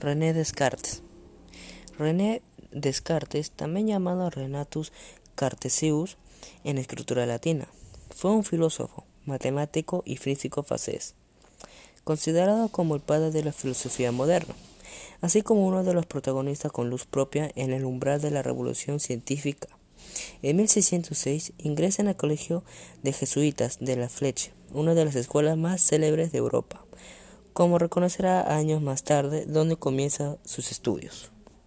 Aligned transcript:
René 0.00 0.32
Descartes. 0.32 1.02
René 1.98 2.40
Descartes, 2.72 3.50
también 3.50 3.86
llamado 3.86 4.30
Renatus 4.30 4.92
Cartesius 5.34 6.16
en 6.64 6.78
escritura 6.78 7.26
latina, 7.26 7.68
fue 8.08 8.30
un 8.30 8.42
filósofo, 8.42 9.04
matemático 9.26 10.02
y 10.06 10.16
físico 10.16 10.62
francés, 10.62 11.14
considerado 12.02 12.70
como 12.70 12.94
el 12.94 13.02
padre 13.02 13.30
de 13.30 13.44
la 13.44 13.52
filosofía 13.52 14.10
moderna, 14.10 14.54
así 15.20 15.42
como 15.42 15.66
uno 15.66 15.84
de 15.84 15.92
los 15.92 16.06
protagonistas 16.06 16.72
con 16.72 16.88
luz 16.88 17.04
propia 17.04 17.52
en 17.54 17.74
el 17.74 17.84
umbral 17.84 18.22
de 18.22 18.30
la 18.30 18.42
revolución 18.42 19.00
científica. 19.00 19.68
En 20.40 20.56
1606 20.56 21.52
ingresa 21.58 22.00
en 22.00 22.08
el 22.08 22.16
Colegio 22.16 22.64
de 23.02 23.12
Jesuitas 23.12 23.76
de 23.80 23.96
la 23.96 24.08
Fleche, 24.08 24.54
una 24.72 24.94
de 24.94 25.04
las 25.04 25.14
escuelas 25.14 25.58
más 25.58 25.82
célebres 25.82 26.32
de 26.32 26.38
Europa 26.38 26.86
como 27.52 27.78
reconocerá 27.78 28.54
años 28.54 28.82
más 28.82 29.02
tarde, 29.04 29.46
donde 29.46 29.76
comienza 29.76 30.36
sus 30.44 30.70
estudios. 30.70 31.30